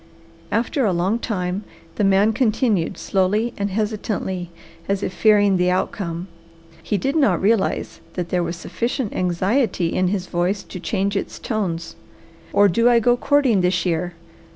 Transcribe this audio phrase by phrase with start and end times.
[0.51, 1.63] After a long time
[1.93, 4.49] the man continued slowly and hesitantly,
[4.89, 6.27] as if fearing the outcome.
[6.81, 11.37] He did not realize that there was sufficient anxiety in his voice to change its
[11.37, 11.95] tones.
[12.51, 14.15] "Or do I go courting this year?